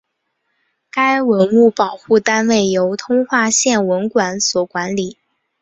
[0.89, 5.15] 该文物保护单位由通化县文管所管理。